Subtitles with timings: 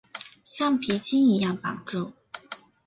[0.43, 2.13] 橡皮筋一样绑住